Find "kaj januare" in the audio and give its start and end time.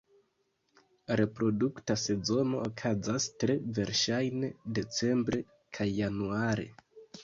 5.57-6.73